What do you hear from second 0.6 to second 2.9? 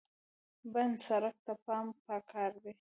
بند سړک ته پام پکار دی.